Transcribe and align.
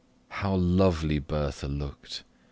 How 0.29 0.55
lovely 0.55 1.19
Bertha 1.19 1.67
looked! 1.67 2.23